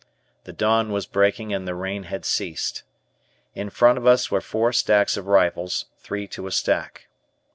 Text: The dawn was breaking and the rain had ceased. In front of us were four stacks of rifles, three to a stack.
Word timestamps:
The 0.45 0.51
dawn 0.51 0.91
was 0.91 1.05
breaking 1.05 1.53
and 1.53 1.67
the 1.67 1.75
rain 1.75 2.05
had 2.05 2.25
ceased. 2.25 2.81
In 3.53 3.69
front 3.69 3.99
of 3.99 4.07
us 4.07 4.31
were 4.31 4.41
four 4.41 4.73
stacks 4.73 5.15
of 5.15 5.27
rifles, 5.27 5.85
three 5.99 6.27
to 6.29 6.47
a 6.47 6.51
stack. 6.51 7.07